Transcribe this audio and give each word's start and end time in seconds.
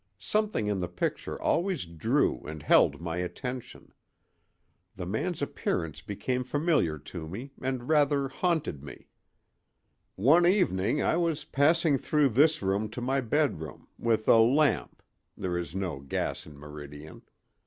Something 0.17 0.65
in 0.65 0.79
the 0.79 0.87
picture 0.87 1.39
always 1.39 1.85
drew 1.85 2.39
and 2.47 2.63
held 2.63 2.99
my 2.99 3.17
attention. 3.17 3.93
The 4.95 5.05
man's 5.05 5.43
appearance 5.43 6.01
became 6.01 6.43
familiar 6.43 6.97
to 6.97 7.27
me, 7.27 7.51
and 7.61 7.87
rather 7.87 8.27
'haunted' 8.27 8.81
me. 8.81 9.09
"One 10.15 10.47
evening 10.47 11.03
I 11.03 11.17
was 11.17 11.45
passing 11.45 11.99
through 11.99 12.29
this 12.29 12.63
room 12.63 12.89
to 12.89 12.99
my 13.01 13.21
bedroom, 13.21 13.89
with 13.99 14.27
a 14.27 14.39
lamp—there 14.39 15.55
is 15.55 15.75
no 15.75 15.99
gas 15.99 16.47
in 16.47 16.57
Meridian. 16.57 17.21